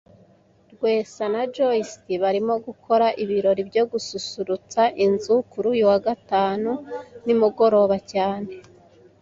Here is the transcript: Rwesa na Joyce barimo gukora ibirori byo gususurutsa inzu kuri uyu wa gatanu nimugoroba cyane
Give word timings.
Rwesa 0.73 1.23
na 1.33 1.41
Joyce 1.53 2.13
barimo 2.23 2.53
gukora 2.65 3.07
ibirori 3.23 3.61
byo 3.69 3.83
gususurutsa 3.91 4.81
inzu 5.05 5.33
kuri 5.51 5.65
uyu 5.73 5.83
wa 5.91 5.99
gatanu 6.07 6.71
nimugoroba 7.25 7.97
cyane 8.11 8.51